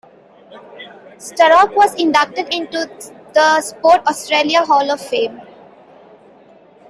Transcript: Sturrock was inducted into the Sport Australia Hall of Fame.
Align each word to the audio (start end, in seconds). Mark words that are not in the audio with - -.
Sturrock 1.19 1.75
was 1.75 1.93
inducted 1.93 2.51
into 2.51 2.89
the 3.35 3.61
Sport 3.61 4.01
Australia 4.07 4.65
Hall 4.65 4.89
of 4.89 4.99
Fame. 4.99 5.39